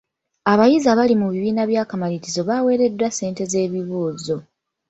[0.51, 4.35] Abayizi abali mu bibiina by'akamalirizo baawereddwa ssejnte z'ebibuuzo.